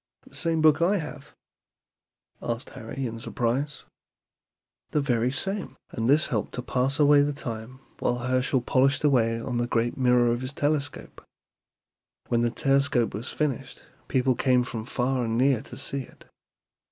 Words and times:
'""The 0.27 0.33
same 0.35 0.61
book 0.61 0.81
I 0.81 0.97
have?" 0.97 1.35
asked 2.41 2.71
Harry, 2.71 3.05
in 3.05 3.19
surprise. 3.19 3.83
"The 4.89 4.99
very 4.99 5.29
same; 5.31 5.77
and 5.91 6.09
this 6.09 6.25
helped 6.33 6.55
to 6.55 6.63
pass 6.63 6.99
away 6.99 7.21
the 7.21 7.33
time 7.33 7.81
while 7.99 8.17
Herschel 8.17 8.61
polished 8.61 9.03
away 9.03 9.39
on 9.39 9.57
the 9.57 9.67
great 9.67 9.97
mirror 9.97 10.31
of 10.31 10.41
his 10.41 10.53
telescope. 10.55 11.21
When 12.29 12.41
the 12.41 12.49
telescope 12.49 13.13
was 13.13 13.29
finished 13.31 13.83
people 14.07 14.33
came 14.33 14.63
from 14.63 14.85
far 14.87 15.23
and 15.25 15.37
near 15.37 15.61
to 15.61 15.77
see 15.77 16.01
it. 16.01 16.25